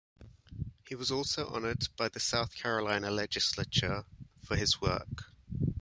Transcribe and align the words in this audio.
He 0.89 0.95
was 0.95 1.11
also 1.11 1.45
honored 1.45 1.87
by 1.95 2.09
the 2.09 2.19
South 2.19 2.55
Carolina 2.55 3.11
Legislature 3.11 4.03
for 4.43 4.55
his 4.55 4.81
work. 4.81 5.25